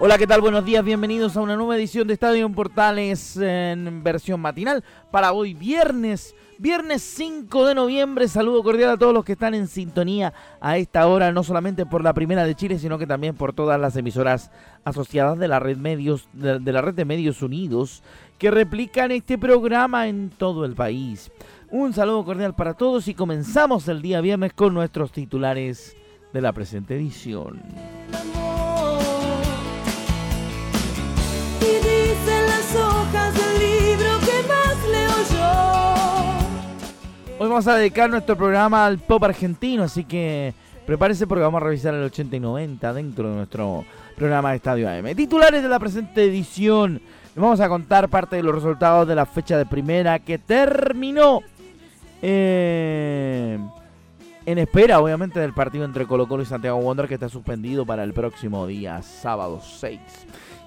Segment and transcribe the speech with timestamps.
[0.00, 0.40] Hola, ¿qué tal?
[0.40, 5.32] Buenos días, bienvenidos a una nueva edición de Estadio en Portales en versión matinal para
[5.32, 8.28] hoy viernes, viernes 5 de noviembre.
[8.28, 12.04] Saludo cordial a todos los que están en sintonía a esta hora, no solamente por
[12.04, 14.52] la primera de Chile, sino que también por todas las emisoras
[14.84, 18.04] asociadas de la red medios de la red de Medios Unidos
[18.38, 21.30] que replican este programa en todo el país.
[21.70, 25.96] Un saludo cordial para todos y comenzamos el día viernes con nuestros titulares
[26.32, 27.60] de la presente edición.
[32.74, 35.48] hojas del libro que más leo yo.
[37.38, 40.52] Hoy vamos a dedicar nuestro programa al pop argentino, así que
[40.86, 43.84] prepárese porque vamos a revisar el 80 y 90 dentro de nuestro
[44.16, 45.14] programa de Estadio AM.
[45.14, 47.00] Titulares de la presente edición.
[47.38, 51.40] Vamos a contar parte de los resultados de la fecha de primera que terminó.
[52.20, 53.58] Eh,
[54.44, 58.02] en espera, obviamente, del partido entre Colo Colo y Santiago Wonder que está suspendido para
[58.02, 60.00] el próximo día, sábado 6.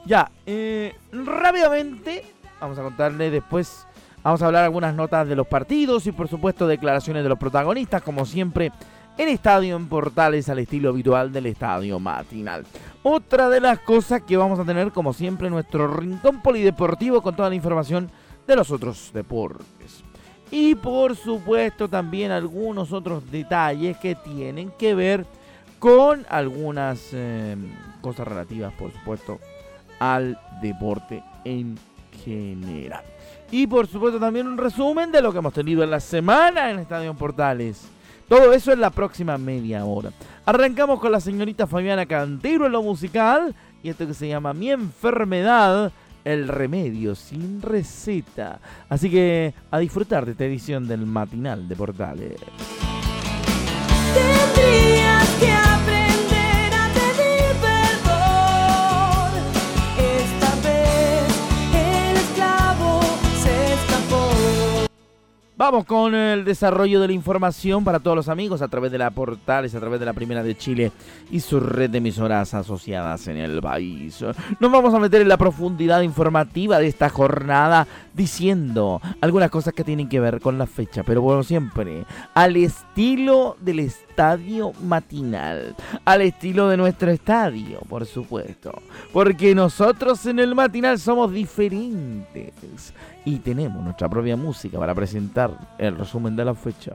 [0.06, 2.24] Ya, eh, rápidamente,
[2.62, 3.86] vamos a contarle después,
[4.24, 8.02] vamos a hablar algunas notas de los partidos y por supuesto declaraciones de los protagonistas,
[8.02, 8.72] como siempre,
[9.18, 12.64] en Estadio en Portales al estilo habitual del Estadio Matinal.
[13.04, 17.50] Otra de las cosas que vamos a tener, como siempre, nuestro rincón polideportivo con toda
[17.50, 18.12] la información
[18.46, 20.04] de los otros deportes.
[20.52, 25.26] Y por supuesto también algunos otros detalles que tienen que ver
[25.80, 27.56] con algunas eh,
[28.02, 29.40] cosas relativas, por supuesto,
[29.98, 31.80] al deporte en
[32.24, 33.04] general.
[33.50, 36.80] Y por supuesto también un resumen de lo que hemos tenido en la semana en
[36.80, 37.88] Estadio Portales.
[38.28, 40.12] Todo eso en la próxima media hora.
[40.54, 44.70] Arrancamos con la señorita Fabiana Cantero en lo musical y esto que se llama Mi
[44.70, 45.94] enfermedad,
[46.26, 48.60] el remedio sin receta.
[48.90, 52.36] Así que a disfrutar de esta edición del matinal de Portales.
[65.62, 69.12] Vamos con el desarrollo de la información para todos los amigos a través de la
[69.12, 70.92] Portales, a través de la Primera de Chile
[71.30, 74.26] y su red de emisoras asociadas en el país.
[74.60, 79.84] Nos vamos a meter en la profundidad informativa de esta jornada diciendo algunas cosas que
[79.84, 83.82] tienen que ver con la fecha, pero bueno, siempre al estilo del
[84.22, 88.72] estadio matinal, al estilo de nuestro estadio, por supuesto,
[89.12, 92.94] porque nosotros en el matinal somos diferentes
[93.26, 96.92] y tenemos nuestra propia música para presentar el resumen de la fecha.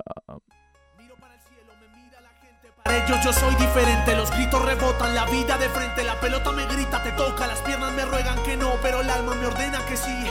[2.85, 7.03] Ellos yo soy diferente, los gritos rebotan, la vida de frente, la pelota me grita,
[7.03, 10.27] te toca, las piernas me ruegan que no, pero el alma me ordena que sí.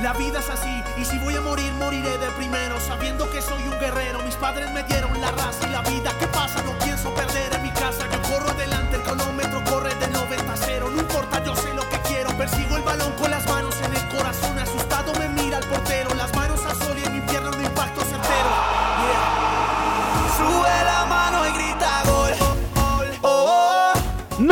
[0.00, 3.62] La vida es así, y si voy a morir, moriré de primero, sabiendo que soy
[3.64, 4.20] un guerrero.
[4.22, 7.62] Mis padres me dieron la raza y la vida que pasa, no pienso perder en
[7.62, 8.08] mi casa.
[8.10, 10.90] Yo corro adelante, el cronómetro corre de 90 a 0.
[10.92, 11.31] No importa,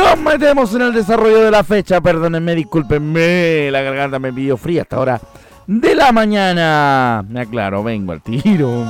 [0.01, 4.81] Nos metemos en el desarrollo de la fecha, perdónenme, discúlpenme, la garganta me pidió fría
[4.81, 5.21] hasta ahora
[5.67, 7.23] de la mañana.
[7.29, 8.85] Me aclaro, vengo al tiro.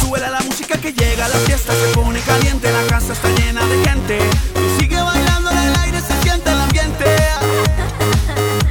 [0.00, 3.88] Sube la música que llega, la fiesta se pone caliente, la casa está llena de
[3.88, 4.18] gente.
[4.78, 7.04] Sigue bailando en el aire, se siente el ambiente.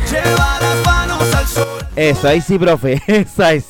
[0.09, 1.67] Lleva las manos al sol.
[1.95, 3.65] Eso, ahí sí, profe, esa es.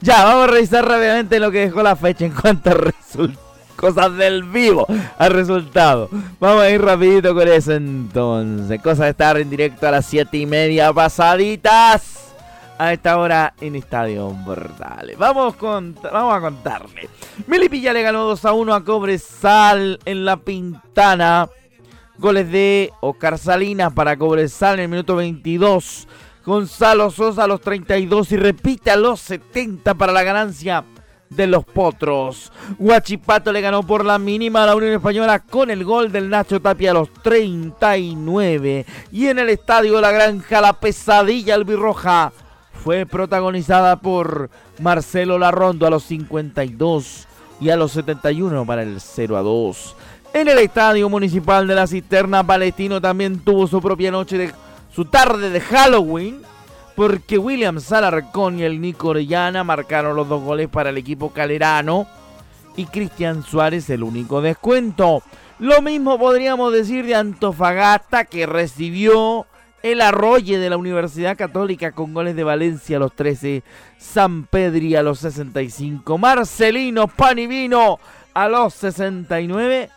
[0.00, 3.43] Ya, vamos a revisar rápidamente lo que dejó la fecha en cuanto a resultados
[3.84, 4.86] cosas del vivo
[5.18, 6.08] al resultado.
[6.40, 8.80] Vamos a ir rapidito con eso entonces.
[8.80, 12.32] Cosa de estar en directo a las 7 y media pasaditas.
[12.78, 15.18] A esta hora en Estadio Portales.
[15.18, 17.08] Vamos, con, vamos a contarle.
[17.46, 21.48] Melipilla le ganó 2 a 1 a Cobresal en la Pintana.
[22.16, 26.08] Goles de Oscar Salinas para Cobresal en el minuto 22.
[26.44, 30.84] Gonzalo Sosa a los 32 y repite a los 70 para la ganancia
[31.36, 32.52] de los Potros.
[32.78, 36.60] Huachipato le ganó por la mínima a la Unión Española con el gol del Nacho
[36.60, 38.86] Tapia a los 39.
[39.12, 42.32] Y en el estadio La Granja, la pesadilla albirroja
[42.82, 47.26] fue protagonizada por Marcelo Larrondo a los 52
[47.60, 49.96] y a los 71 para el 0 a 2.
[50.34, 54.52] En el estadio municipal de la Cisterna, Palestino también tuvo su propia noche de
[54.94, 56.42] su tarde de Halloween
[56.94, 62.06] porque William Salarcón y el Nico Orellana marcaron los dos goles para el equipo calerano
[62.76, 65.22] y Cristian Suárez el único descuento.
[65.58, 69.46] Lo mismo podríamos decir de Antofagasta que recibió
[69.82, 73.62] el arroye de la Universidad Católica con goles de Valencia a los 13,
[73.98, 77.98] San Pedri a los 65, Marcelino Panivino
[78.32, 79.90] a los 69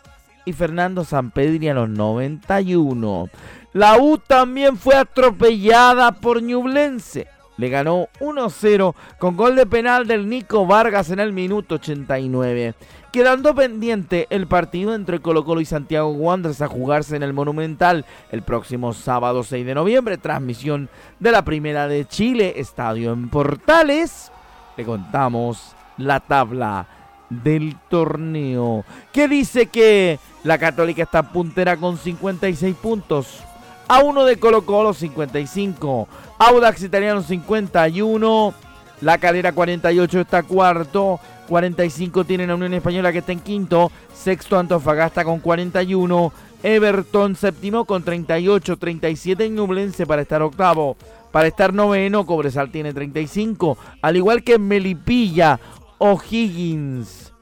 [0.44, 3.28] y Fernando San Pedri a los 91.
[3.72, 7.26] La U también fue atropellada por Ñublense.
[7.58, 12.74] Le ganó 1-0 con gol de penal del Nico Vargas en el minuto 89.
[13.12, 18.06] Quedando pendiente el partido entre Colo Colo y Santiago Wanderers a jugarse en el Monumental
[18.30, 20.18] el próximo sábado 6 de noviembre.
[20.18, 20.88] Transmisión
[21.18, 24.30] de la Primera de Chile, Estadio en Portales.
[24.76, 26.86] Le contamos la tabla
[27.28, 28.84] del torneo.
[29.12, 33.42] Que dice que la Católica está puntera con 56 puntos
[33.88, 36.08] a uno de Colo Colo 55,
[36.38, 38.54] Audax Italiano 51,
[39.00, 41.18] La Calera 48 está cuarto,
[41.48, 46.32] 45 tienen la Unión Española que está en quinto, sexto Antofagasta con 41,
[46.62, 50.96] Everton séptimo con 38, 37 Ñublense para estar octavo.
[51.32, 55.60] Para estar noveno, Cobresal tiene 35, al igual que Melipilla,
[55.98, 57.32] O'Higgins.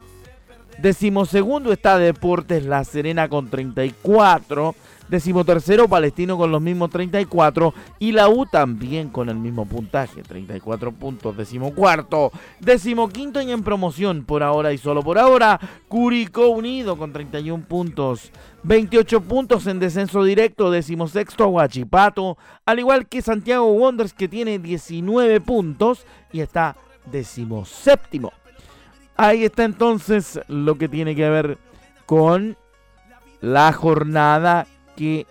[0.78, 4.74] Decimosegundo está Deportes La Serena con 34
[5.08, 10.92] tercero Palestino con los mismos 34 y la U también con el mismo puntaje, 34
[10.92, 11.36] puntos.
[11.36, 17.64] Decimocuarto, decimoquinto y en promoción por ahora y solo por ahora, Curicó Unido con 31
[17.64, 18.30] puntos.
[18.64, 25.40] 28 puntos en descenso directo, decimosexto Huachipato, al igual que Santiago Wonders que tiene 19
[25.40, 26.76] puntos y está
[27.10, 28.32] decimoséptimo.
[29.16, 31.58] Ahí está entonces lo que tiene que ver
[32.06, 32.56] con
[33.40, 35.26] la jornada que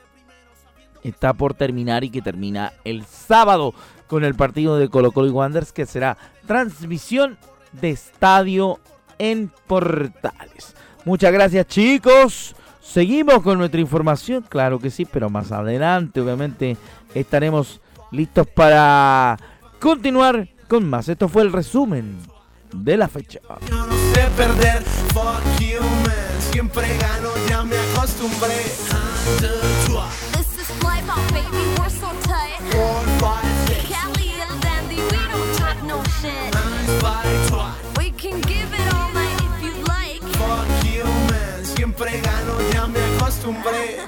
[1.03, 3.73] está por terminar y que termina el sábado
[4.07, 6.17] con el partido de Colo Colo y Wanderers que será
[6.47, 7.37] transmisión
[7.73, 8.79] de estadio
[9.19, 10.75] en Portales.
[11.03, 12.55] Muchas gracias chicos.
[12.81, 16.77] Seguimos con nuestra información, claro que sí, pero más adelante obviamente
[17.13, 17.81] estaremos
[18.11, 19.37] listos para
[19.79, 21.09] continuar con más.
[21.09, 22.17] Esto fue el resumen
[22.73, 23.39] de la fecha.
[26.55, 28.55] Siempre gano, ya me acostumbré.
[30.31, 32.55] This is life, oh baby, we're so tight.
[33.91, 36.55] Cali and Dandy, we don't talk no shit.
[37.97, 40.21] We can give it all night if you like.
[40.39, 41.65] Fuck you, man.
[41.65, 43.99] Siempre gano, ya me acostumbré.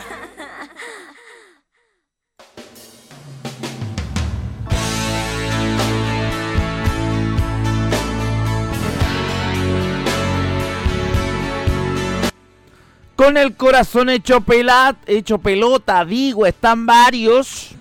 [13.28, 17.72] Con el corazón hecho, pelat, hecho pelota, digo, están varios,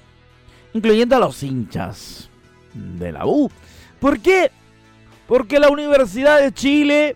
[0.75, 2.29] incluyendo a los hinchas
[2.75, 3.49] de la U.
[4.01, 4.51] ¿Por qué?
[5.29, 7.15] Porque la Universidad de Chile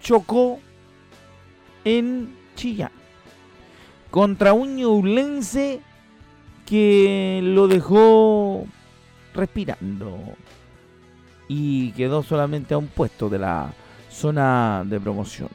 [0.00, 0.60] chocó
[1.84, 2.92] en Chillán
[4.12, 5.80] contra un ñublense
[6.66, 8.64] que lo dejó
[9.34, 10.20] respirando
[11.48, 13.74] y quedó solamente a un puesto de la
[14.18, 15.48] zona de promoción.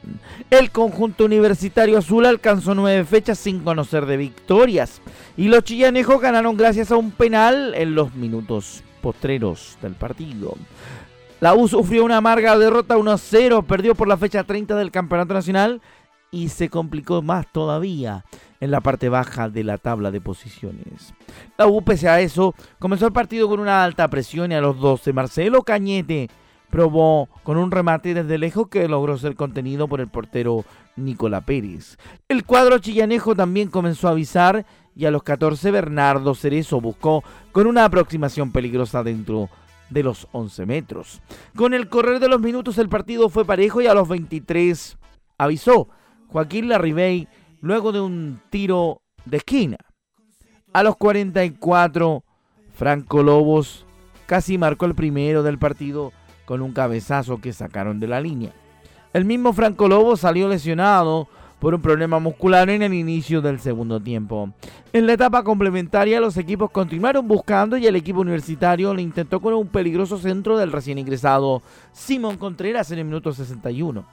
[0.50, 5.00] El conjunto universitario azul alcanzó nueve fechas sin conocer de victorias
[5.36, 10.54] y los chillanejos ganaron gracias a un penal en los minutos postreros del partido.
[11.40, 15.82] La U sufrió una amarga derrota 1-0, perdió por la fecha 30 del Campeonato Nacional
[16.30, 18.24] y se complicó más todavía
[18.60, 21.12] en la parte baja de la tabla de posiciones.
[21.58, 24.80] La U, pese a eso, comenzó el partido con una alta presión y a los
[24.80, 26.30] 12 Marcelo Cañete
[26.70, 30.64] probó con un remate desde lejos que logró ser contenido por el portero
[30.96, 31.96] Nicola Pérez.
[32.28, 34.66] El cuadro chillanejo también comenzó a avisar
[34.96, 39.48] y a los 14 Bernardo Cerezo buscó con una aproximación peligrosa dentro
[39.90, 41.20] de los 11 metros.
[41.56, 44.96] Con el correr de los minutos el partido fue parejo y a los 23
[45.38, 45.88] avisó
[46.28, 47.28] Joaquín Larribey
[47.60, 49.76] luego de un tiro de esquina.
[50.72, 52.24] A los 44
[52.74, 53.86] Franco Lobos
[54.26, 56.12] casi marcó el primero del partido
[56.44, 58.52] con un cabezazo que sacaron de la línea.
[59.12, 61.28] El mismo Franco Lobo salió lesionado
[61.64, 64.50] por un problema muscular en el inicio del segundo tiempo.
[64.92, 69.54] En la etapa complementaria los equipos continuaron buscando y el equipo universitario le intentó con
[69.54, 74.04] un peligroso centro del recién ingresado Simón Contreras en el minuto 61.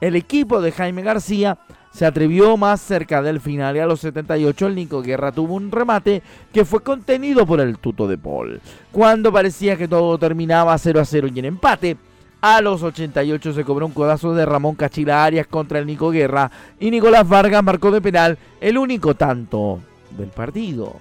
[0.00, 1.58] El equipo de Jaime García
[1.90, 5.72] se atrevió más cerca del final y a los 78 el Nico Guerra tuvo un
[5.72, 8.60] remate que fue contenido por el tuto de Paul.
[8.92, 11.96] Cuando parecía que todo terminaba 0 a 0 y en empate,
[12.40, 16.50] a los 88 se cobró un codazo de Ramón Cachila Arias contra el Nico Guerra
[16.78, 19.80] y Nicolás Vargas marcó de penal el único tanto
[20.16, 20.96] del partido.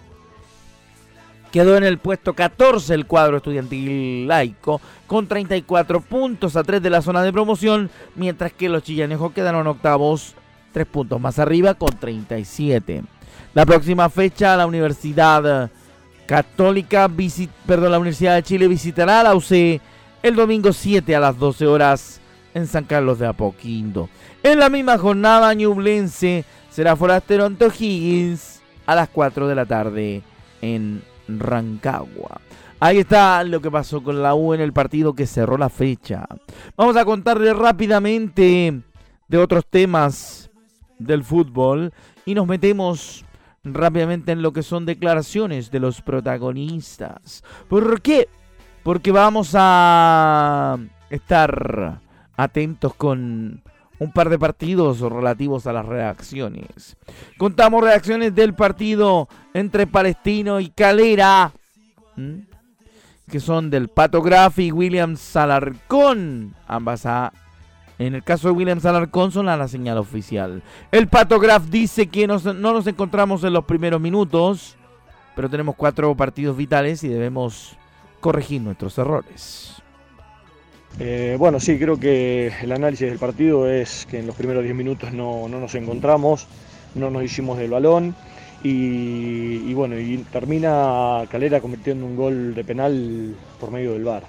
[1.52, 6.90] Quedó en el puesto 14 el cuadro estudiantil laico con 34 puntos a 3 de
[6.92, 10.36] la zona de promoción, mientras que los chillanejos quedaron octavos,
[10.74, 13.04] 3 puntos más arriba con 37.
[13.56, 15.72] La próxima fecha la Universidad
[16.28, 17.10] Católica,
[17.66, 19.82] perdón, la Universidad de Chile visitará a la UC
[20.22, 22.22] el domingo 7 a las 12 horas
[22.54, 24.10] en San Carlos de Apoquindo.
[24.44, 30.24] En la misma jornada, Ñublense será forastero ante O'Higgins a las 4 de la tarde
[30.62, 32.42] en Rancagua.
[32.80, 36.26] Ahí está lo que pasó con la U en el partido que cerró la fecha.
[36.78, 38.82] Vamos a contarle rápidamente
[39.28, 40.50] de otros temas
[40.98, 41.94] del fútbol
[42.26, 43.26] y nos metemos
[43.64, 47.44] rápidamente en lo que son declaraciones de los protagonistas.
[47.68, 48.30] ¿Por qué?
[48.84, 50.78] Porque vamos a
[51.10, 52.00] estar
[52.38, 53.62] atentos con
[54.00, 56.98] un par de partidos relativos a las reacciones.
[57.38, 61.52] Contamos reacciones del partido entre Palestino y Calera,
[63.30, 64.24] que son del Pato
[64.58, 66.56] y William Salarcón.
[66.68, 67.06] Ambas
[67.98, 70.64] en el caso de William Salarcón son a la señal oficial.
[70.94, 71.38] El Pato
[71.70, 74.78] dice que no nos encontramos en los primeros minutos,
[75.36, 77.76] pero tenemos cuatro partidos vitales y debemos
[78.20, 79.82] corregir nuestros errores.
[81.00, 84.76] Eh, bueno, sí, creo que el análisis del partido es que en los primeros 10
[84.76, 86.48] minutos no, nos encontramos,
[86.96, 88.16] no nos hicimos del balón
[88.64, 94.24] y, bueno, y termina Calera convirtiendo un gol de penal por medio del VAR.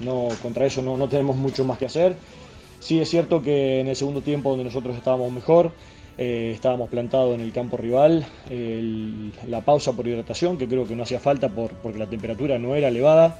[0.00, 2.16] No, contra eso no, no tenemos mucho más que hacer.
[2.80, 5.72] Sí es cierto que en el segundo tiempo donde nosotros estábamos mejor,
[6.18, 8.26] eh, estábamos plantados en el campo rival,
[9.48, 12.74] la pausa por hidratación, que creo que no hacía falta por, porque la temperatura no
[12.74, 13.38] era elevada.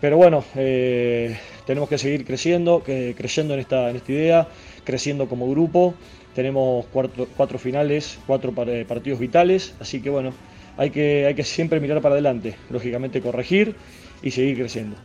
[0.00, 4.48] Pero bueno, eh, tenemos que seguir creciendo, creciendo en esta, en esta idea,
[4.84, 5.94] creciendo como grupo.
[6.34, 10.32] Tenemos cuatro, finales, cuatro eh, partidos vitales, así que bueno,
[10.76, 13.74] hay que, hay que siempre mirar para adelante, lógicamente corregir
[14.22, 14.96] y seguir creciendo.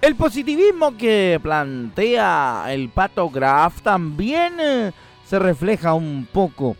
[0.00, 4.54] El positivismo que plantea el Pato Graf también
[5.30, 6.74] se refleja un poco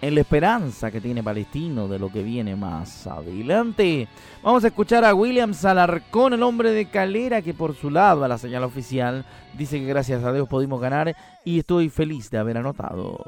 [0.00, 4.08] en la esperanza que tiene Palestino de lo que viene más adelante.
[4.42, 8.28] Vamos a escuchar a William Salarcón, el hombre de Calera, que por su lado a
[8.28, 9.26] la señal oficial
[9.58, 11.14] dice que gracias a Dios pudimos ganar
[11.44, 13.18] y estoy feliz de haber anotado.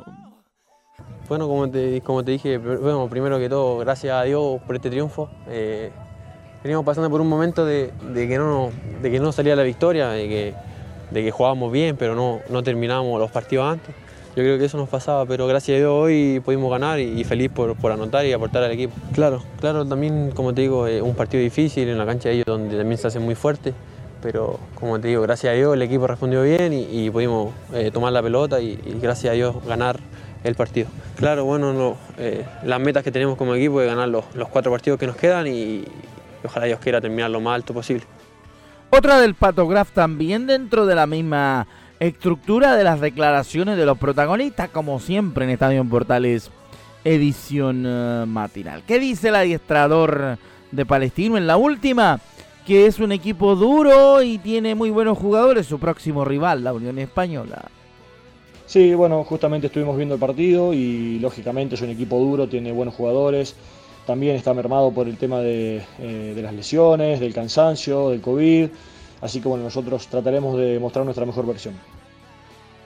[1.29, 4.89] Bueno, como te, como te dije, bueno, primero que todo, gracias a Dios por este
[4.89, 5.29] triunfo.
[5.47, 5.91] Eh,
[6.63, 8.71] veníamos pasando por un momento de, que no,
[9.03, 10.55] de que no salía la victoria, de que,
[11.11, 14.08] de que jugábamos bien, pero no, no terminábamos los partidos antes.
[14.39, 17.51] Yo creo que eso nos pasaba, pero gracias a Dios hoy pudimos ganar y, feliz
[17.51, 18.95] por, anotar y aportar al equipo.
[19.13, 22.47] Claro, claro, también como te digo, es un partido difícil en la cancha de ellos
[22.47, 23.75] donde también se hace muy fuerte,
[24.23, 28.13] pero como te digo, gracias a Dios el equipo respondió bien y, pudimos eh, tomar
[28.13, 29.99] la pelota y, gracias a Dios ganar
[30.45, 30.87] el partido.
[31.17, 35.09] Claro, bueno, eh, las metas que tenemos como equipo es ganar los, cuatro partidos que
[35.09, 35.85] nos quedan y,
[36.45, 38.05] ojalá Dios quiera terminar lo más alto posible.
[38.91, 41.67] Otra del Patograph también dentro de la misma
[42.01, 46.49] Estructura de las declaraciones de los protagonistas, como siempre en Estadio en Portales,
[47.05, 48.85] edición eh, matinal.
[48.87, 50.39] ¿Qué dice el adiestrador
[50.71, 52.21] de Palestino en la última?
[52.65, 57.01] Que es un equipo duro y tiene muy buenos jugadores, su próximo rival, la Unión
[57.01, 57.65] Española.
[58.67, 62.95] Sí, bueno, justamente estuvimos viendo el partido y lógicamente es un equipo duro, tiene buenos
[62.95, 63.57] jugadores.
[64.07, 68.69] También está mermado por el tema de, eh, de las lesiones, del cansancio, del COVID.
[69.21, 71.75] Así que bueno, nosotros trataremos de mostrar nuestra mejor versión.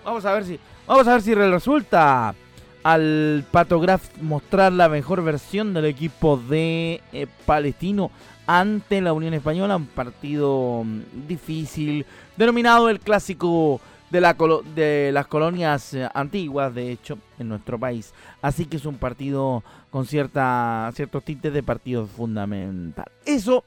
[0.04, 2.34] Vamos a ver si, vamos a ver si resulta
[2.82, 8.10] al Patograph mostrar la mejor versión del equipo de eh, Palestino
[8.46, 12.04] ante la Unión Española, un partido mm, difícil,
[12.36, 14.36] denominado el clásico de, la
[14.74, 18.12] de las colonias eh, antiguas, de hecho, en nuestro país.
[18.40, 23.06] Así que es un partido con cierta, ciertos tintes de partido fundamental.
[23.24, 23.64] Eso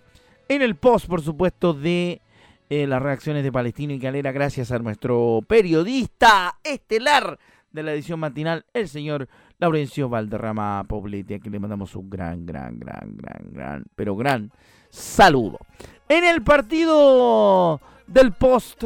[0.49, 2.21] en el post, por supuesto, de
[2.69, 7.37] eh, las reacciones de Palestino y Calera gracias a nuestro periodista estelar
[7.71, 9.27] de la edición matinal, el señor
[9.59, 14.51] Laurencio Valderrama Poblete, a quien le mandamos un gran, gran, gran, gran, gran, pero gran
[14.89, 15.59] saludo.
[16.09, 18.85] En el partido del post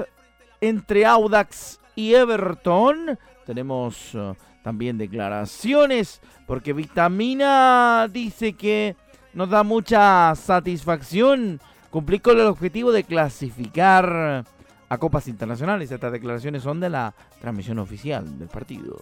[0.59, 8.95] entre Audax y Everton, tenemos uh, también declaraciones, porque Vitamina dice que
[9.33, 14.45] nos da mucha satisfacción cumplir con el objetivo de clasificar
[14.89, 15.91] a copas internacionales.
[15.91, 18.99] Estas declaraciones son de la transmisión oficial del partido.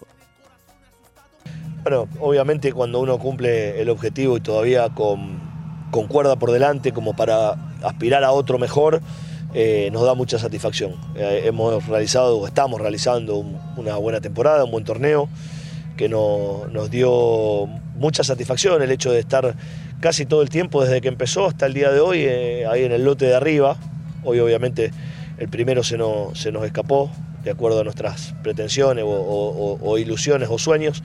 [1.82, 5.40] Bueno, obviamente cuando uno cumple el objetivo y todavía con,
[5.90, 7.52] con cuerda por delante como para
[7.82, 9.00] aspirar a otro mejor,
[9.54, 10.94] eh, nos da mucha satisfacción.
[11.14, 13.36] Eh, hemos realizado, estamos realizando
[13.76, 15.28] una buena temporada, un buen torneo,
[15.96, 17.66] que nos dio
[17.96, 19.56] mucha satisfacción el hecho de estar
[20.00, 22.92] casi todo el tiempo desde que empezó hasta el día de hoy, eh, ahí en
[22.92, 23.76] el lote de arriba.
[24.24, 24.90] Hoy obviamente
[25.38, 27.10] el primero se nos, se nos escapó,
[27.44, 31.02] de acuerdo a nuestras pretensiones o ilusiones o sueños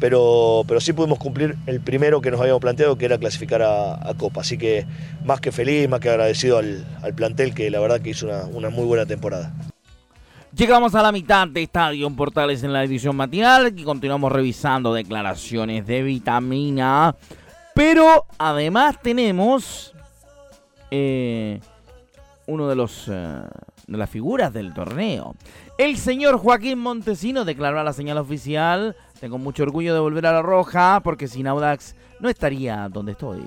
[0.00, 4.12] pero, pero sí pudimos cumplir el primero que nos habíamos planteado, que era clasificar a,
[4.18, 4.42] Copa.
[4.42, 4.86] Así que
[5.24, 6.84] más que feliz, más que agradecido al,
[7.16, 9.52] plantel, que la verdad que hizo una, muy buena temporada.
[10.54, 15.86] Llegamos a la mitad de Estadio Portales en la edición matinal y continuamos revisando declaraciones
[15.86, 17.16] de vitamina.
[17.74, 19.94] Pero además tenemos
[20.90, 21.60] eh,
[22.46, 23.42] uno de los eh,
[23.86, 25.34] de las figuras del torneo.
[25.76, 30.32] El señor Joaquín Montesino declaró a la señal oficial tengo mucho orgullo de volver a
[30.32, 33.40] la roja porque sin Audax no estaría donde estoy.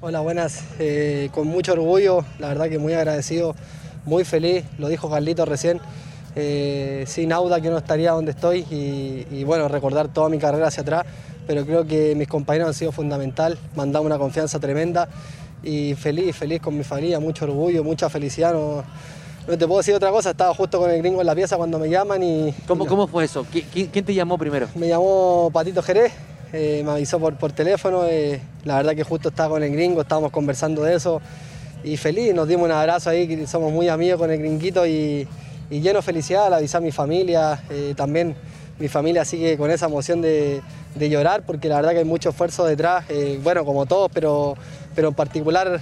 [0.00, 0.64] Hola, buenas.
[0.80, 3.54] Eh, con mucho orgullo, la verdad que muy agradecido,
[4.06, 5.80] muy feliz, lo dijo Carlito recién.
[6.34, 10.82] Eh, sin Audax yo no estaría donde estoy y, bueno, recordar toda mi carrera hacia
[10.82, 11.04] atrás,
[11.46, 15.08] pero creo que mis compañeros han sido fundamental, me han dado una confianza tremenda
[15.62, 18.54] y feliz, feliz con mi familia, mucho orgullo, mucha felicidad.
[18.54, 18.84] No
[19.58, 21.88] te puedo decir otra cosa, estaba justo con el gringo en la pieza cuando me
[21.88, 22.54] llaman y...
[22.66, 23.46] ¿Cómo, ¿cómo fue eso?
[23.50, 24.68] ¿Quién, te llamó primero?
[24.74, 26.12] Me llamó Patito Jerez,
[26.52, 30.02] eh, me avisó por, por teléfono, eh, la verdad que justo estaba con el gringo,
[30.02, 31.20] estábamos conversando de eso
[31.82, 35.26] y feliz, nos dimos un abrazo ahí, somos muy amigos con el gringuito y,
[35.70, 38.34] lleno de felicidad al avisar a mi familia, eh, también
[38.80, 40.62] mi familia sigue con esa emoción de,
[40.98, 43.04] llorar porque la verdad que hay mucho esfuerzo detrás,
[43.42, 44.56] bueno, como todos, pero,
[44.94, 45.80] pero en particular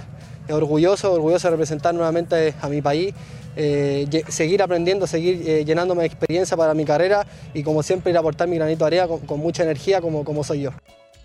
[0.49, 3.13] orgulloso, orgulloso de representar nuevamente a mi país
[3.55, 8.17] eh, seguir aprendiendo, seguir eh, llenándome de experiencia para mi carrera y como siempre ir
[8.17, 10.71] a aportar mi granito de arena con, mucha energía como, como soy yo.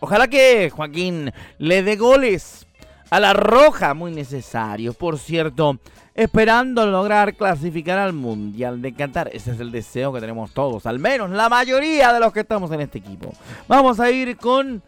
[0.00, 2.66] Ojalá que Joaquín le dé goles
[3.10, 5.78] a la roja, muy necesario, por cierto,
[6.14, 9.30] esperando lograr clasificar al Mundial de Qatar.
[9.32, 12.70] Ese es el deseo que tenemos todos, al menos la mayoría de los que estamos
[12.70, 13.32] en este equipo.
[13.68, 14.82] Vamos a ir con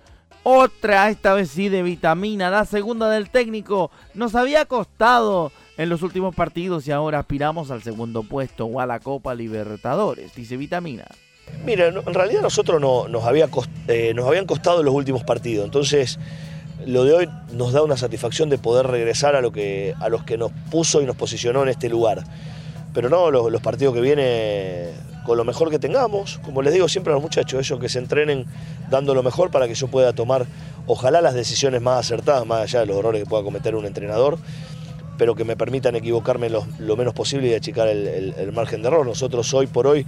[0.45, 3.91] otra, esta vez sí de vitamina, la segunda del técnico.
[4.15, 8.87] Nos había costado en los últimos partidos y ahora aspiramos al segundo puesto o a
[8.87, 11.05] la Copa Libertadores, dice Vitamina.
[11.65, 13.49] Mira, en realidad nosotros no, nos, había
[13.89, 16.19] eh, nos habían costado los últimos partidos, entonces
[16.87, 20.22] lo de hoy nos da una satisfacción de poder regresar a, lo que, a los
[20.22, 22.22] que nos puso y nos posicionó en este lugar.
[22.94, 24.94] Pero no, los, los partidos que vienen
[25.27, 27.99] con lo mejor que tengamos, como les digo siempre a los muchachos, ellos que se
[27.99, 28.46] entrenen
[28.88, 30.46] dando lo mejor para que yo pueda tomar,
[30.87, 34.38] ojalá las decisiones más acertadas, más allá de los errores que pueda cometer un entrenador,
[35.18, 39.07] pero que me permitan equivocarme lo, menos posible y achicar el, margen de error.
[39.07, 40.07] Nosotros hoy por hoy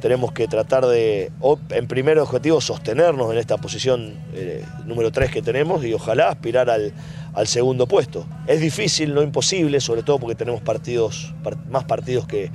[0.00, 1.30] tenemos que tratar de,
[1.70, 6.70] en primer objetivo, sostenernos en esta posición eh, número 3 que tenemos y ojalá aspirar
[6.70, 6.92] al,
[7.46, 8.26] segundo puesto.
[8.46, 11.32] Es difícil, no imposible, sobre todo porque tenemos partidos,
[11.70, 12.50] más partidos que,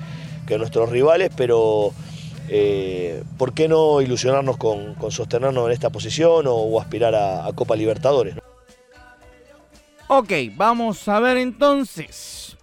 [0.57, 1.91] nuestros rivales, pero
[2.49, 8.35] eh, ¿por qué no ilusionarnos con, sostenernos en esta posición o, aspirar a, Copa Libertadores?
[10.07, 12.55] Ok, vamos a ver entonces.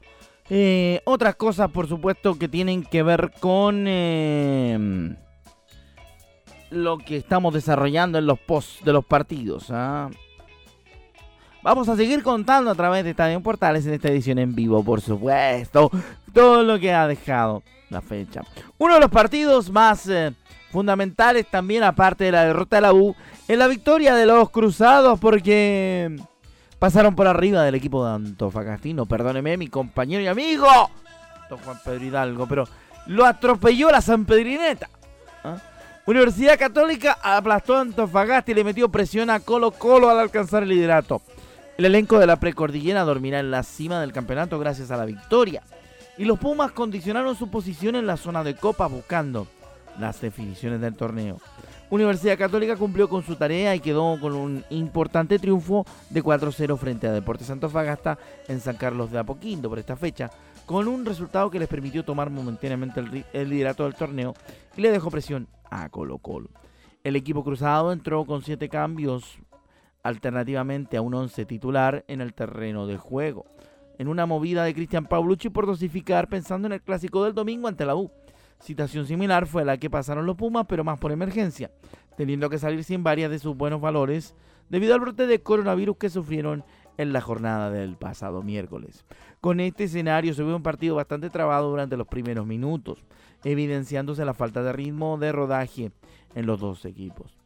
[0.49, 5.17] Eh, otras cosas, por supuesto, que tienen que ver con em,
[6.71, 9.67] lo que estamos desarrollando en los posts de los partidos.
[9.71, 10.09] ¿ah?
[11.63, 15.01] Vamos a seguir contando a través de Estadio Portales en esta edición en vivo, por
[15.01, 15.91] supuesto,
[16.33, 18.43] todo lo que ha dejado la fecha.
[18.79, 20.33] Uno de los partidos más eh,
[20.71, 23.17] fundamentales también, aparte de la derrota de la U,
[23.49, 26.17] es la victoria de los Cruzados, porque
[26.83, 29.07] pasaron por arriba del equipo de Antofagastino.
[29.07, 30.67] Perdóneme, mi compañero y amigo,
[31.49, 32.65] don Juan Pedro Hidalgo, pero
[33.07, 34.91] lo atropelló la San Pedrineta.
[35.45, 35.59] ¿ah?
[36.07, 40.71] Universidad Católica aplastó a Antofagasta y le metió presión a Colo Colo al alcanzar el
[40.71, 41.23] liderato.
[41.79, 45.63] El elenco de la precordillera dormirá en la cima del campeonato gracias a la victoria.
[46.19, 49.47] Y los Pumas condicionaron su posición en la zona de Copa buscando
[50.01, 51.39] las definiciones del torneo.
[51.93, 57.07] Universidad Católica cumplió con su tarea y quedó con un importante triunfo de 4-0 frente
[57.07, 60.31] a Deportes Fagasta en San Carlos de Apoquindo por esta fecha,
[60.65, 63.03] con un resultado que les permitió tomar momentáneamente
[63.35, 64.33] el, liderato del torneo
[64.75, 66.49] y le dejó presión a Colo Colo.
[67.05, 69.37] El equipo cruzado entró con 7 cambios
[70.03, 73.45] alternativamente a un 11 titular en el terreno de juego,
[73.99, 77.85] en una movida de Cristian Paulucci por dosificar pensando en el clásico del domingo ante
[77.85, 78.11] la U.
[78.63, 81.73] Situación similar fue la que pasaron los Pumas, pero más por emergencia,
[82.17, 84.37] teniendo que salir sin varias de sus buenos valores
[84.69, 86.65] debido al brote de coronavirus que sufrieron
[86.97, 89.05] en la jornada del pasado miércoles.
[89.41, 93.05] Con este escenario se vio un partido bastante trabado durante los primeros minutos,
[93.43, 95.91] evidenciándose la falta de ritmo de rodaje
[96.37, 97.37] en los dos equipos.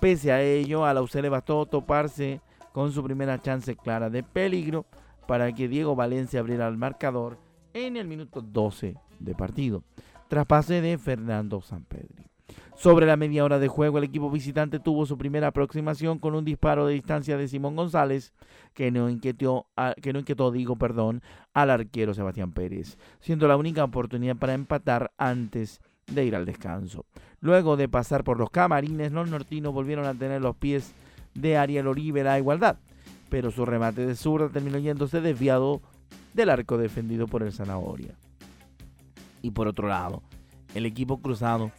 [0.00, 2.40] Pese a ello, a la UC bastó toparse
[2.72, 4.86] con su primera chance clara de peligro
[5.26, 7.38] para que Diego Valencia abriera el marcador
[7.74, 9.82] en el minuto 12 de partido
[10.30, 12.24] tras pase de Fernando Sampedri.
[12.76, 16.44] Sobre la media hora de juego, el equipo visitante tuvo su primera aproximación con un
[16.44, 18.32] disparo de distancia de Simón González,
[18.72, 19.66] que no inquietó,
[20.00, 21.20] que no inquietó digo, perdón,
[21.52, 27.06] al arquero Sebastián Pérez, siendo la única oportunidad para empatar antes de ir al descanso.
[27.40, 30.94] Luego de pasar por los camarines, los nortinos volvieron a tener los pies
[31.34, 32.76] de Ariel Oribe a igualdad,
[33.30, 35.82] pero su remate de zurda terminó yéndose desviado
[36.34, 38.14] del arco defendido por el Zanahoria.
[39.42, 40.22] Y por otro lado,
[40.74, 41.70] el equipo cruzado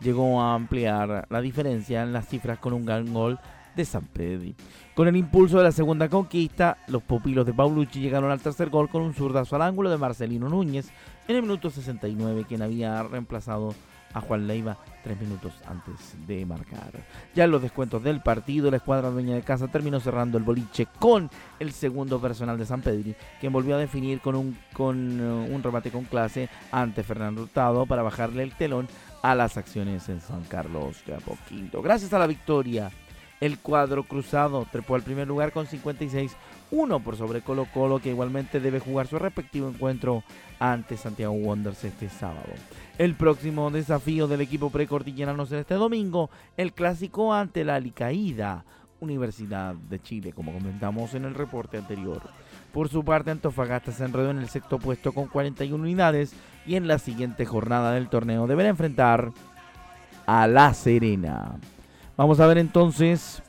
[0.00, 3.38] llegó a ampliar la diferencia en las cifras con un gran gol
[3.76, 4.52] de San Pedro.
[4.94, 8.88] Con el impulso de la segunda conquista, los pupilos de Paulucci llegaron al tercer gol
[8.88, 10.90] con un zurdazo al ángulo de Marcelino Núñez
[11.28, 13.74] en el minuto 69, quien había reemplazado
[14.12, 16.90] a Juan Leiva tres minutos antes de marcar.
[17.34, 20.86] Ya en los descuentos del partido, la escuadra dueña de casa terminó cerrando el boliche
[20.98, 25.54] con el segundo personal de San Pedri, quien volvió a definir con un, con, uh,
[25.54, 28.88] un remate con clase ante Fernando Hurtado para bajarle el telón
[29.22, 31.82] a las acciones en San Carlos de Apoquinto.
[31.82, 32.90] Gracias a la victoria,
[33.40, 36.36] el cuadro cruzado trepó al primer lugar con 56
[36.70, 40.22] 1 por sobre Colo Colo que igualmente debe jugar su respectivo encuentro
[40.58, 42.52] ante Santiago Wanderers este sábado.
[42.98, 48.64] El próximo desafío del equipo precordillerano será este domingo, el clásico ante la Alicaída,
[49.00, 52.20] Universidad de Chile, como comentamos en el reporte anterior.
[52.72, 56.34] Por su parte, Antofagasta se enredó en el sexto puesto con 41 unidades
[56.66, 59.30] y en la siguiente jornada del torneo deberá enfrentar
[60.26, 61.56] a La Serena.
[62.16, 63.42] Vamos a ver entonces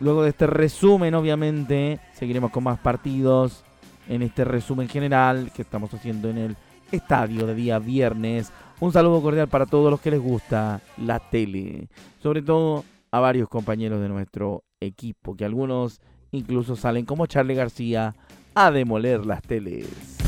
[0.00, 3.64] Luego de este resumen, obviamente, seguiremos con más partidos
[4.08, 6.56] en este resumen general que estamos haciendo en el
[6.92, 8.52] estadio de día viernes.
[8.80, 11.88] Un saludo cordial para todos los que les gusta la tele,
[12.22, 18.14] sobre todo a varios compañeros de nuestro equipo, que algunos incluso salen como Charlie García
[18.54, 20.18] a demoler las teles.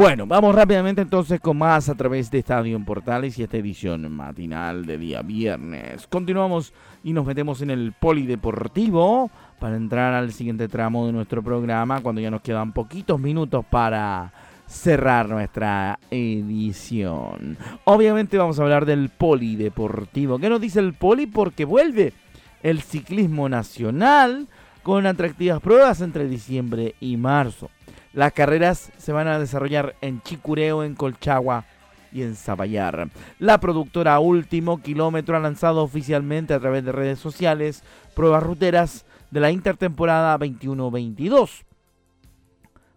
[0.00, 4.10] Bueno, vamos rápidamente entonces con más a través de Estadio en Portales y esta edición
[4.10, 6.06] matinal de día viernes.
[6.06, 6.72] Continuamos
[7.04, 12.22] y nos metemos en el polideportivo para entrar al siguiente tramo de nuestro programa cuando
[12.22, 14.32] ya nos quedan poquitos minutos para
[14.66, 17.58] cerrar nuestra edición.
[17.84, 20.38] Obviamente vamos a hablar del polideportivo.
[20.38, 21.26] ¿Qué nos dice el poli?
[21.26, 22.14] Porque vuelve
[22.62, 24.48] el ciclismo nacional
[24.82, 27.68] con atractivas pruebas entre diciembre y marzo.
[28.12, 31.64] Las carreras se van a desarrollar en Chicureo, en Colchagua
[32.12, 33.08] y en Zabayar.
[33.38, 39.40] La productora Último Kilómetro ha lanzado oficialmente a través de redes sociales pruebas ruteras de
[39.40, 41.62] la intertemporada 21-22.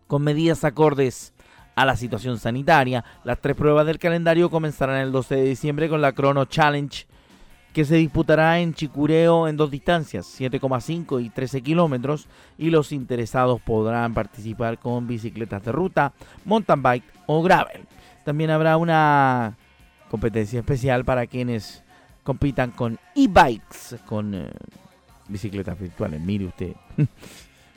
[0.08, 1.34] Con medidas acordes
[1.76, 6.02] a la situación sanitaria, las tres pruebas del calendario comenzarán el 12 de diciembre con
[6.02, 7.06] la Chrono Challenge
[7.74, 13.60] que se disputará en Chicureo en dos distancias, 7,5 y 13 kilómetros, y los interesados
[13.62, 16.14] podrán participar con bicicletas de ruta,
[16.46, 17.82] mountain bike o gravel.
[18.24, 19.58] También habrá una
[20.10, 21.84] competencia especial para quienes
[22.24, 24.52] compitan con e-bikes, con eh,
[25.28, 26.74] bicicletas virtuales, mire usted.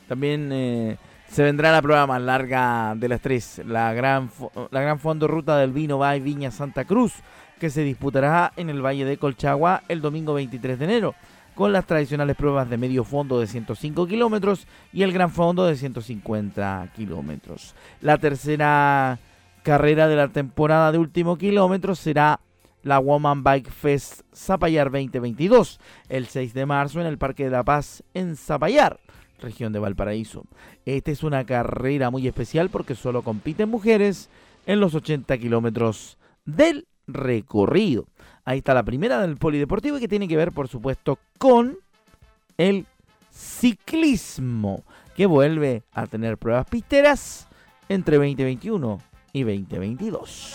[0.08, 4.30] También eh, se vendrá la prueba más larga de las tres, la gran,
[4.70, 7.14] la gran fondo ruta del vino by Viña Santa Cruz,
[7.58, 11.14] que se disputará en el Valle de Colchagua el domingo 23 de enero,
[11.54, 15.76] con las tradicionales pruebas de medio fondo de 105 kilómetros y el gran fondo de
[15.76, 17.74] 150 kilómetros.
[18.00, 19.18] La tercera
[19.62, 22.40] carrera de la temporada de último kilómetro será
[22.82, 27.64] la Woman Bike Fest Zapallar 2022, el 6 de marzo en el Parque de la
[27.64, 29.00] Paz en Zapallar,
[29.40, 30.44] región de Valparaíso.
[30.84, 34.30] Esta es una carrera muy especial porque solo compiten mujeres
[34.66, 38.06] en los 80 kilómetros del recorrido.
[38.44, 41.78] Ahí está la primera del polideportivo y que tiene que ver, por supuesto, con
[42.56, 42.86] el
[43.30, 47.48] ciclismo, que vuelve a tener pruebas pisteras
[47.88, 49.00] entre 2021
[49.32, 50.54] y 2022.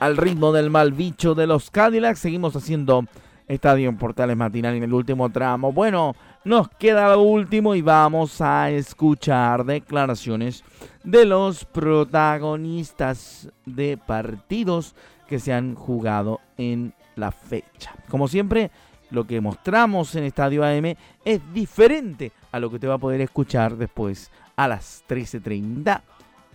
[0.00, 3.06] Al ritmo del mal bicho de los Cadillacs, seguimos haciendo
[3.46, 5.72] Estadio en Portales Matinal en el último tramo.
[5.72, 10.64] Bueno, nos queda lo último y vamos a escuchar declaraciones
[11.02, 14.94] de los protagonistas de partidos
[15.28, 17.94] que se han jugado en la fecha.
[18.08, 18.70] Como siempre,
[19.10, 23.20] lo que mostramos en Estadio AM es diferente a lo que te va a poder
[23.20, 26.00] escuchar después a las 13.30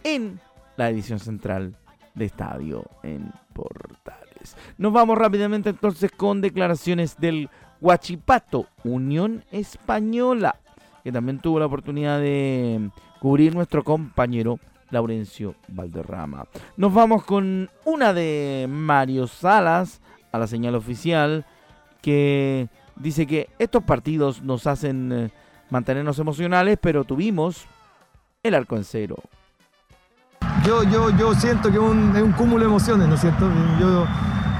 [0.03, 0.39] en
[0.75, 1.75] la edición central
[2.15, 3.31] de Estadio en
[4.77, 7.49] Nos vamos rápidamente entonces con declaraciones del
[7.81, 10.59] Huachipato, Unión Española,
[11.03, 16.47] que también tuvo la oportunidad de cubrir nuestro compañero Laurencio Valderrama.
[16.77, 21.45] Nos vamos con una de Mario Salas a la señal oficial
[22.01, 25.31] que dice que estos partidos nos hacen eh,
[25.69, 27.65] mantenernos emocionales, pero tuvimos
[28.43, 29.17] el arco en cero.
[30.65, 33.49] Yo, yo, yo siento que es un, cúmulo de emociones, ¿no es cierto?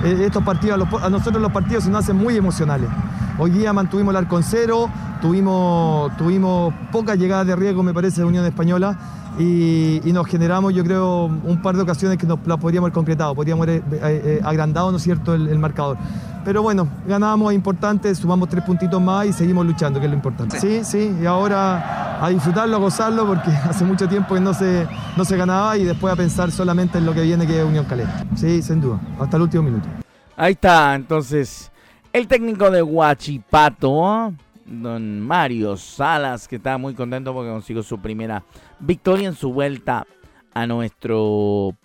[0.03, 2.89] Eh, estos partidos, a, nosotros los partidos se nos hacen muy emocionales.
[3.37, 4.89] Hoy día mantuvimos el arco cero,
[5.21, 8.97] tuvimos, tuvimos pocas llegadas de riesgo, me parece, de Unión Española
[9.37, 13.35] y, nos generamos, yo creo, un par de ocasiones que nos la podríamos haber concretado,
[13.35, 15.97] podríamos haber eh, eh, agrandado, ¿no es cierto?, el, marcador.
[16.45, 20.15] Pero bueno, ganamos, es importante, sumamos tres puntitos más y seguimos luchando, que es lo
[20.15, 20.59] importante.
[20.59, 24.87] Sí, sí, y ahora a disfrutarlo, a gozarlo, porque hace mucho tiempo que no se,
[25.17, 27.85] no se ganaba y después a pensar solamente en lo que viene, que es Unión
[27.85, 28.25] Calera.
[28.35, 29.87] Sí, sin duda, hasta el último minuto.
[30.35, 31.71] Ahí está, entonces,
[32.13, 34.33] el técnico de Huachipato
[34.69, 38.43] don Mario Salas, que está muy contento porque consiguió su primera
[38.79, 40.05] victoria en su vuelta
[40.53, 41.75] a nuestro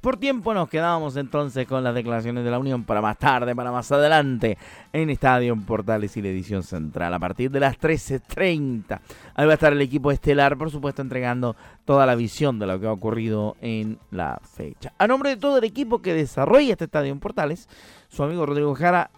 [0.00, 3.72] Por tiempo nos quedamos entonces con las declaraciones de la Unión para más tarde, para
[3.72, 4.56] más adelante,
[4.92, 9.00] en Estadio Portales y la edición central a partir de las 13.30.
[9.34, 12.78] Ahí va a estar el equipo estelar, por supuesto, entregando toda la visión de lo
[12.78, 14.92] que ha ocurrido en la fecha.
[14.96, 17.68] A nombre de todo el equipo que desarrolla este Estadio Portales,
[18.08, 19.10] su amigo Rodrigo Jara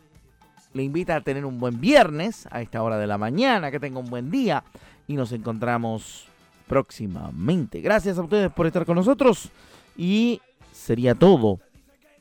[0.73, 3.99] le invita a tener un buen viernes a esta hora de la mañana, que tenga
[3.99, 4.65] un buen día
[5.07, 6.29] y nos encontramos
[6.67, 7.83] próximamente.
[7.83, 9.51] Gracias a ustedes por estar con nosotros
[9.99, 10.41] y
[10.73, 11.61] sería todo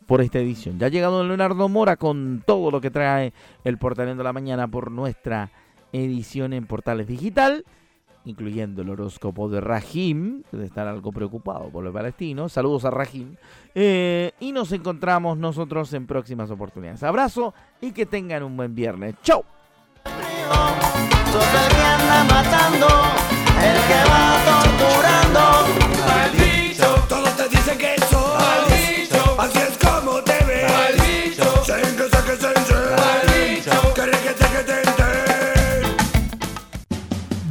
[0.05, 0.79] por esta edición.
[0.79, 3.31] Ya ha llegado Leonardo Mora con todo lo que trae
[3.63, 5.51] el Portalendo de la Mañana por nuestra
[5.93, 7.63] edición en Portales Digital
[8.27, 12.51] incluyendo el horóscopo de Rahim, que debe estar algo preocupado por los palestinos.
[12.51, 13.35] Saludos a Rahim.
[13.73, 17.03] Eh, y nos encontramos nosotros en próximas oportunidades.
[17.03, 19.15] Abrazo y que tengan un buen viernes.
[19.23, 19.43] ¡Chau!
[22.27, 22.87] matando,
[23.87, 25.86] que va torturando.